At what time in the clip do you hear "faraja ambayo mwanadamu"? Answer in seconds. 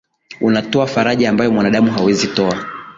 0.87-1.91